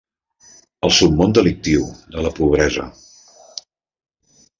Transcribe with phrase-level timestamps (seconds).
[0.87, 1.83] El submon delictiu,
[2.15, 2.87] de la pobresa.